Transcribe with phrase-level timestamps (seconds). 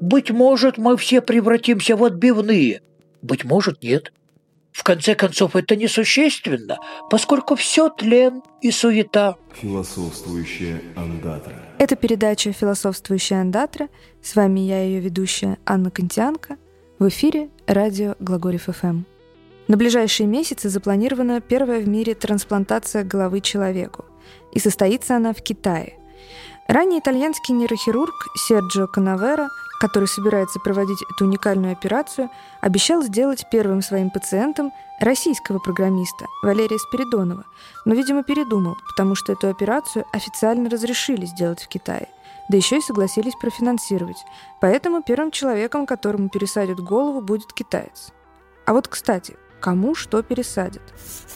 [0.00, 2.82] Быть может, мы все превратимся в отбивные.
[3.22, 4.12] Быть может, нет.
[4.72, 6.76] В конце концов, это несущественно,
[7.08, 9.36] поскольку все тлен и суета.
[9.54, 11.54] Философствующая андатра.
[11.78, 13.88] Это передача «Философствующая андатра».
[14.22, 16.58] С вами я, ее ведущая Анна Контианко.
[16.98, 19.04] В эфире радио Глаголев ФМ.
[19.66, 24.04] На ближайшие месяцы запланирована первая в мире трансплантация головы человеку.
[24.52, 25.98] И состоится она в Китае.
[26.68, 34.10] Ранее итальянский нейрохирург Серджио Канавера– который собирается проводить эту уникальную операцию, обещал сделать первым своим
[34.10, 37.44] пациентом российского программиста Валерия Спиридонова,
[37.84, 42.08] но, видимо, передумал, потому что эту операцию официально разрешили сделать в Китае,
[42.48, 44.24] да еще и согласились профинансировать.
[44.60, 48.12] Поэтому первым человеком, которому пересадят голову, будет китаец.
[48.64, 50.82] А вот, кстати, кому что пересадят?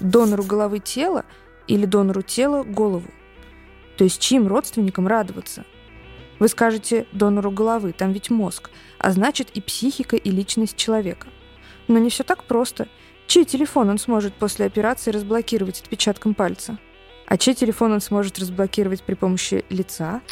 [0.00, 1.24] Донору головы тела
[1.66, 3.06] или донору тела голову?
[4.00, 5.66] То есть чьим родственникам радоваться–
[6.38, 11.28] вы скажете донору головы, там ведь мозг, а значит и психика, и личность человека.
[11.86, 12.88] Но не все так просто.
[13.26, 16.78] Чей телефон он сможет после операции разблокировать отпечатком пальца?
[17.26, 20.22] А чей телефон он сможет разблокировать при помощи лица?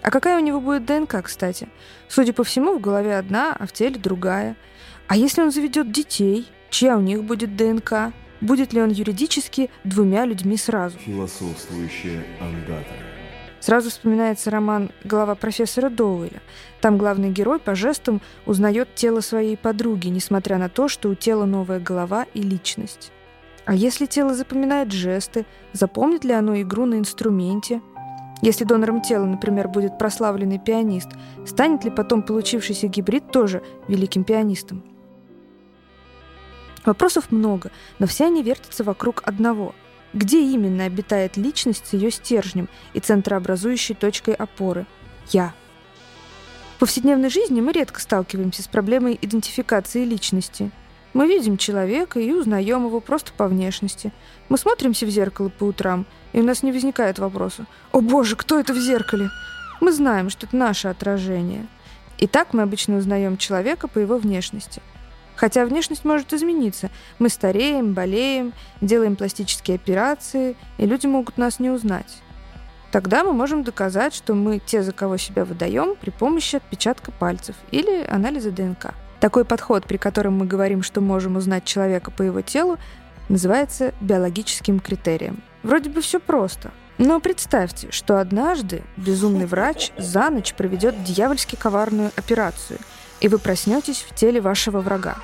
[0.00, 1.68] А какая у него будет ДНК, кстати?
[2.06, 4.56] Судя по всему, в голове одна, а в теле другая.
[5.08, 8.12] А если он заведет детей, чья у них будет ДНК?
[8.40, 10.98] Будет ли он юридически двумя людьми сразу?
[10.98, 12.96] Философствующая андатра.
[13.60, 16.40] Сразу вспоминается роман «Голова профессора Доуэля».
[16.80, 21.44] Там главный герой по жестам узнает тело своей подруги, несмотря на то, что у тела
[21.44, 23.12] новая голова и личность.
[23.66, 27.82] А если тело запоминает жесты, запомнит ли оно игру на инструменте?
[28.40, 31.10] Если донором тела, например, будет прославленный пианист,
[31.46, 34.82] станет ли потом получившийся гибрид тоже великим пианистом?
[36.84, 39.74] Вопросов много, но все они вертятся вокруг одного–
[40.12, 44.86] где именно обитает личность с ее стержнем и центрообразующей точкой опоры?
[45.28, 45.54] Я.
[46.76, 50.72] В повседневной жизни мы редко сталкиваемся с проблемой идентификации личности.
[51.12, 54.12] Мы видим человека и узнаем его просто по внешности.
[54.48, 58.58] Мы смотримся в зеркало по утрам, и у нас не возникает вопроса «О боже, кто
[58.58, 59.28] это в зеркале?»
[59.80, 61.66] Мы знаем, что это наше отражение.
[62.18, 64.82] И так мы обычно узнаем человека по его внешности–
[65.40, 66.90] Хотя внешность может измениться.
[67.18, 68.52] Мы стареем, болеем,
[68.82, 72.20] делаем пластические операции, и люди могут нас не узнать.
[72.92, 77.56] Тогда мы можем доказать, что мы те, за кого себя выдаем, при помощи отпечатка пальцев
[77.70, 78.92] или анализа ДНК.
[79.18, 82.76] Такой подход, при котором мы говорим, что можем узнать человека по его телу,
[83.30, 85.42] называется биологическим критерием.
[85.62, 86.70] Вроде бы все просто.
[86.98, 92.78] Но представьте, что однажды безумный врач за ночь проведет дьявольски коварную операцию–
[93.20, 95.16] и вы проснетесь в теле вашего врага.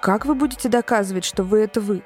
[0.00, 2.02] Как вы будете доказывать, что вы— это вы?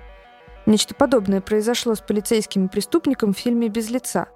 [0.66, 4.28] Нечто подобное произошло с полицейским преступником в фильме «Без лица».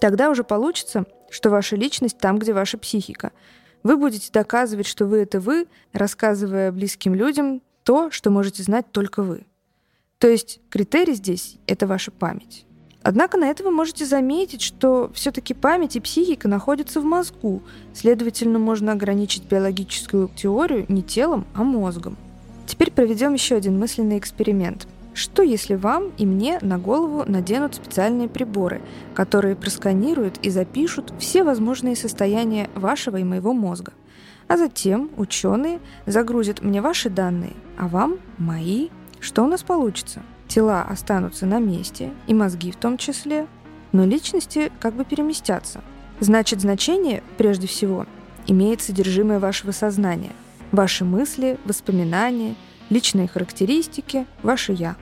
[0.00, 3.32] Тогда уже получится, что ваша личность там, где ваша психика.
[3.82, 9.22] Вы будете доказывать, что вы— это вы, рассказывая близким людям то, что можете знать только
[9.22, 9.46] вы.
[10.18, 12.66] То есть критерий здесь— это ваша память.
[13.04, 18.58] Однако на это вы можете заметить, что все-таки память и психика находятся в мозгу, следовательно,
[18.58, 22.16] можно ограничить биологическую теорию не телом, а мозгом.
[22.66, 24.88] Теперь проведем еще один мысленный эксперимент.
[25.12, 28.80] Что если вам и мне на голову наденут специальные приборы,
[29.12, 33.92] которые просканируют и запишут все возможные состояния вашего и моего мозга?
[34.48, 38.88] А затем ученые загрузят мне ваши данные, а вам мои.
[39.20, 40.22] Что у нас получится?
[40.54, 43.48] Тела останутся на месте, и мозги в том числе,
[43.90, 45.80] но личности как бы переместятся.
[46.20, 48.06] Значит, значение, прежде всего,
[48.46, 50.30] имеет содержимое вашего сознания,
[50.70, 52.54] ваши мысли, воспоминания,
[52.88, 54.94] личные характеристики, ваше «я».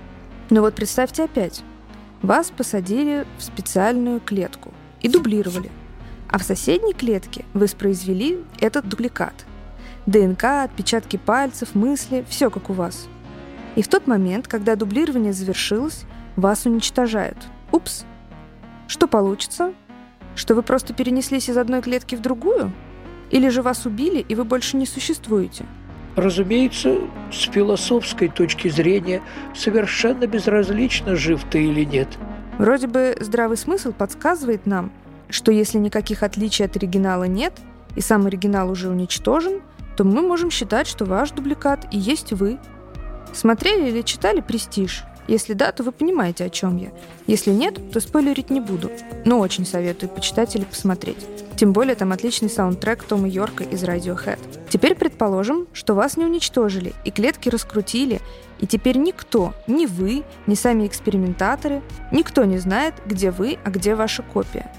[0.49, 1.63] Но вот представьте опять,
[2.23, 5.71] вас посадили в специальную клетку и дублировали,
[6.31, 9.35] а в соседней клетке воспроизвели этот дубликат.
[10.07, 13.07] ДНК, отпечатки пальцев, мысли– все как у вас–
[13.75, 16.05] и в тот момент, когда дублирование завершилось,
[16.37, 17.39] вас уничтожают.
[17.71, 18.05] Упс.
[18.87, 19.73] Что получится?
[20.35, 22.73] Что вы просто перенеслись из одной клетки в другую?
[23.31, 25.65] Или же вас убили, и вы больше не существуете?
[26.17, 26.99] Разумеется,
[27.31, 29.23] с философской точки зрения
[29.55, 32.09] совершенно безразлично, жив ты или нет.
[32.59, 34.93] Вроде бы здравый смысл подсказывает нам,
[35.31, 37.55] что если никаких отличий от оригинала нет,
[37.97, 39.63] и сам оригинал уже уничтожен,
[39.97, 42.59] то мы можем считать, что ваш дубликат и есть вы–
[43.33, 45.05] Смотрели или читали «Престиж»?
[45.29, 46.91] Если да, то вы понимаете, о чем я.
[47.27, 48.91] Если нет, то спойлерить не буду.
[49.25, 51.25] Но очень советую почитать или посмотреть.
[51.57, 54.39] Тем более там отличный саундтрек Тома Йорка из Radiohead.
[54.69, 58.21] Теперь предположим, что вас не уничтожили, и клетки раскрутили,
[58.59, 63.95] и теперь никто, ни вы, ни сами экспериментаторы, никто не знает, где вы, а где
[63.95, 64.73] ваша копия.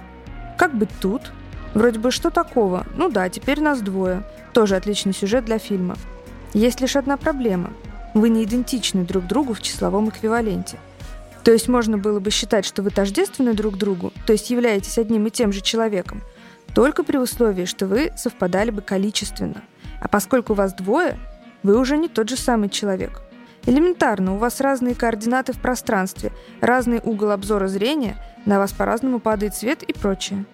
[0.58, 1.32] Как быть тут?
[1.74, 2.86] Вроде бы что такого?
[2.96, 4.24] Ну да, теперь нас двое.
[4.54, 5.96] Тоже отличный сюжет для фильма.
[6.54, 7.72] Есть лишь одна проблема.
[8.14, 10.78] Вы не идентичны друг другу в числовом эквиваленте.
[11.44, 15.28] То есть можно было бы считать, что вы тождественны друг другу, то есть являетесь одним
[15.28, 16.22] и тем же человеком,
[16.74, 19.62] только при условии, что вы совпадали бы количественно.
[20.00, 21.18] А поскольку вас двое,
[21.62, 23.22] вы уже не тот же самый человек.
[23.66, 26.32] Элементарно, у вас разные координаты в пространстве,
[26.62, 30.46] разный угол обзора зрения, на вас по-разному падает свет и прочее.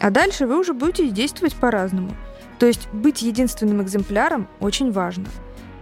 [0.00, 2.14] А дальше вы уже будете действовать по-разному.
[2.58, 5.26] То есть быть единственным экземпляром очень важно.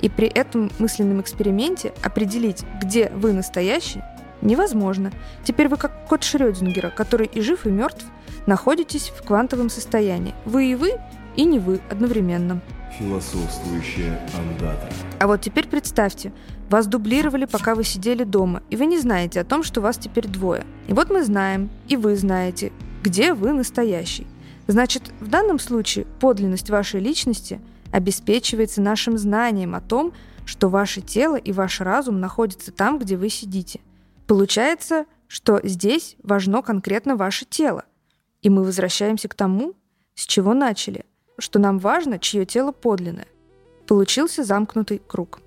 [0.01, 4.03] И при этом мысленном эксперименте определить, где вы настоящий,
[4.43, 5.13] невозможно.
[5.45, 8.05] Теперь вы как кот Шрёдингера, который и жив, и мертв,
[8.47, 10.35] находитесь в квантовом состоянии.
[10.45, 10.95] Вы и вы,
[11.37, 12.61] и не вы одновременно.
[12.99, 14.91] Философствующая андатра.
[15.19, 16.33] А вот теперь представьте,
[16.69, 20.27] вас дублировали, пока вы сидели дома, и вы не знаете о том, что вас теперь
[20.27, 20.65] двое.
[20.87, 24.27] И вот мы знаем, и вы знаете, где вы настоящий.
[24.67, 27.61] Значит, в данном случае подлинность вашей личности
[27.93, 30.13] обеспечивается нашим знанием о том,
[30.45, 33.81] что ваше тело и ваш разум находятся там, где вы сидите.
[34.27, 37.85] Получается, что здесь важно конкретно ваше тело.
[38.43, 39.75] И мы возвращаемся к тому,
[40.15, 41.05] с чего начали,
[41.39, 43.29] что нам важно, чье тело подлинное.
[43.87, 45.41] Получился замкнутый круг.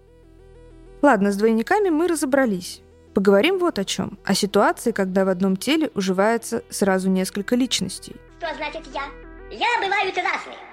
[1.01, 2.81] Ладно, с двойниками мы разобрались.
[3.13, 4.17] Поговорим вот о чем.
[4.23, 8.15] О ситуации, когда в одном теле уживается сразу несколько личностей.
[8.39, 9.03] Что значит я?
[9.51, 10.72] Я бывают разные.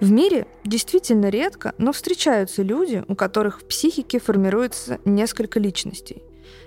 [0.00, 6.22] В мире действительно редко, но встречаются люди, у которых в психике формируется несколько личностей.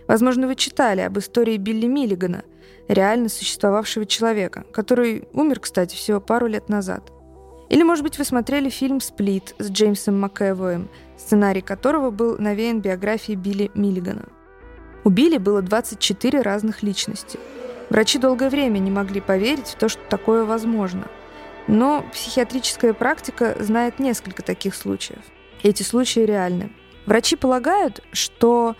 [0.08, 2.44] Возможно, вы читали об истории Билли Миллигана,
[2.88, 7.12] реально существовавшего человека, который умер, кстати, всего пару лет назад.
[7.70, 13.38] Или, может быть, вы смотрели фильм «Сплит» с Джеймсом МакЭвоем, сценарий которого был навеян биографией
[13.38, 14.26] Билли Миллигана.
[15.04, 17.38] У Билли было 24 разных личности.
[17.92, 21.08] Врачи долгое время не могли поверить в то, что такое возможно.
[21.70, 25.22] Но психиатрическая практика знает несколько таких случаев.
[25.62, 26.72] Эти случаи реальны.
[27.06, 28.76] Врачи полагают, что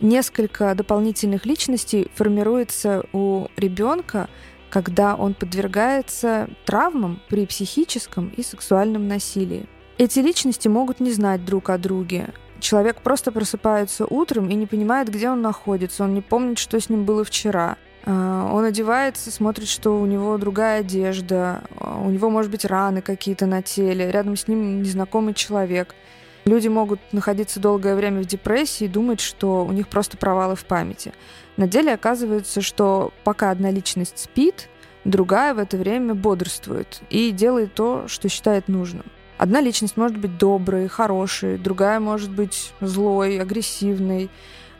[0.00, 4.30] несколько дополнительных личностей формируется у ребенка,
[4.70, 9.66] когда он подвергается травмам при психическом и сексуальном насилии.
[9.98, 12.32] Эти личности могут не знать друг о друге.
[12.58, 16.04] Человек просто просыпается утром и не понимает, где он находится.
[16.04, 17.76] Он не помнит, что с ним было вчера.
[18.04, 23.02] А, он одевается, смотрит, что у него другая одежда, а, у него, может быть, раны
[23.02, 25.94] какие-то на теле, рядом с ним незнакомый человек.
[26.46, 30.64] Люди могут находиться долгое время в депрессии и думать, что у них просто провалы в
[30.64, 31.12] памяти.
[31.56, 34.68] На деле оказывается, что пока одна личность спит,
[35.04, 39.04] другая в это время бодрствует и делает то, что считает нужным.
[39.36, 44.30] Одна личность может быть доброй, хорошей, другая может быть злой, агрессивной.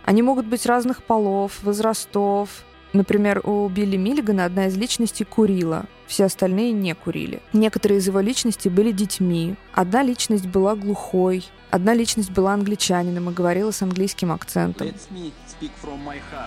[0.04, 2.64] Они могут быть разных полов, возрастов.
[2.92, 7.40] Например, у Билли Миллигана одна из личностей курила, все остальные не курили.
[7.52, 9.54] Некоторые из его личностей были детьми.
[9.72, 14.88] Одна личность была глухой, одна личность была англичанином и говорила с английским акцентом.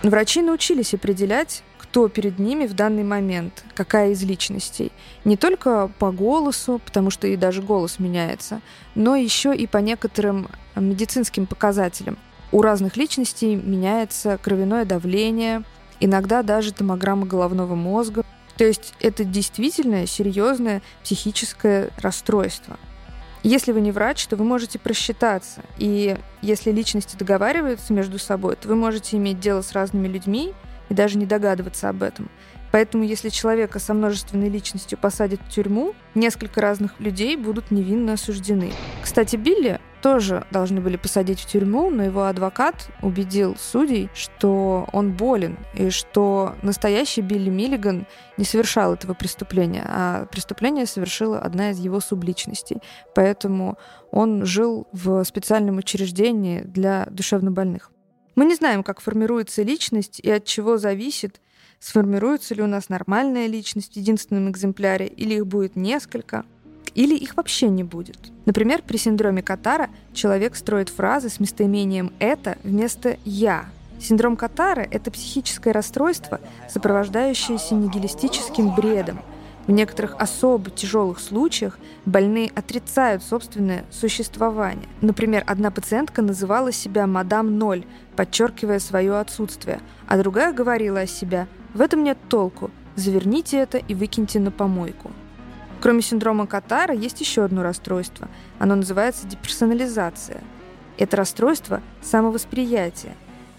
[0.04, 4.92] Врачи научились определять, кто перед ними в данный момент, какая из личностей.
[5.24, 8.62] Не только по голосу, потому что и даже голос меняется,
[8.96, 12.18] но еще и по некоторым медицинским показателям.
[12.52, 15.64] У разных личностей меняется кровяное давление,
[16.04, 18.24] иногда даже томограмма головного мозга.
[18.58, 22.78] То есть это действительно серьезное психическое расстройство.
[23.42, 25.62] Если вы не врач, то вы можете просчитаться.
[25.78, 30.54] И если личности договариваются между собой, то вы можете иметь дело с разными людьми,
[30.90, 32.30] и даже не догадываться об этом.
[32.72, 38.72] Поэтому, если человека со множественной личностью посадят в тюрьму, несколько разных людей будут невинно осуждены.
[39.02, 45.14] Кстати, Билли тоже должны были посадить в тюрьму, но его адвокат убедил судей, что он
[45.14, 48.06] болен, и что настоящий Билли Миллиган
[48.36, 52.82] не совершал этого преступления, а преступление совершила одна из его субличностей.
[53.16, 53.78] Поэтому
[54.12, 57.90] он жил в специальном учреждении для душевнобольных.
[58.36, 61.40] Мы не знаем, как формируется личность и от чего зависит,
[61.80, 66.44] сформируется ли у нас нормальная личность в единственном экземпляре, или их будет несколько,
[66.96, 68.32] или их вообще не будет.
[68.46, 73.66] Например, при синдроме Катара человек строит фразы с местоимением «это» вместо «я».
[74.00, 79.22] Синдром Катара— это психическое расстройство, сопровождающееся нигилистическим бредом—
[79.68, 84.88] в некоторых особо тяжелых случаях больные отрицают собственное существование.
[85.02, 87.86] Например, одна пациентка называла себя «мадам ноль»,
[88.18, 93.96] подчеркивая свое отсутствие, а другая говорила о себе «в этом нет толку, заверните это и
[93.96, 95.12] выкиньте на помойку».
[95.84, 98.30] Кроме синдрома Катара есть еще одно расстройство.
[98.58, 100.42] Оно называется деперсонализация.
[100.98, 103.18] Это расстройство самовосприятия.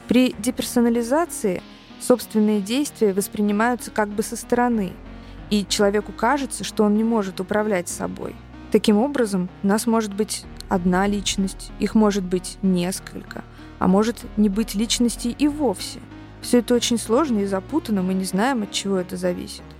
[0.09, 1.61] При деперсонализации
[2.01, 4.95] собственные действия воспринимаются как бы со стороны–
[5.51, 8.35] И человеку кажется, что он не может управлять собой.
[8.73, 13.45] Таким образом, у нас может быть одна личность, их может быть несколько,
[13.79, 16.01] а может не быть личностей и вовсе.
[16.41, 19.74] Все это очень сложно и запутанно, мы не знаем, от чего это зависит.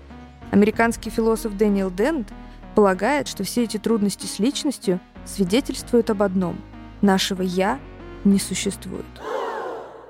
[0.55, 2.33] Американский философ Дэниел Дент
[2.77, 6.61] полагает, что все эти трудности с личностью свидетельствуют об одном–
[7.03, 7.81] нашего «я»
[8.23, 9.05] не существует.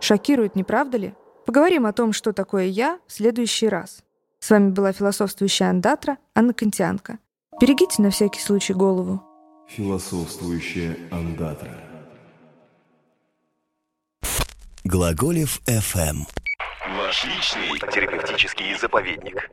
[0.02, 1.14] Шокирует, не правда ли?
[1.46, 4.04] Поговорим о том, что такое «я» в следующий раз.
[4.38, 7.20] С вами была философствующая андатра Анна Контианка.
[7.58, 9.22] Берегите на всякий случай голову.
[9.68, 11.72] Философствующая андатра.
[14.84, 16.26] Глаголев FM.
[16.98, 19.50] Ваш личный терапевтический заповедник.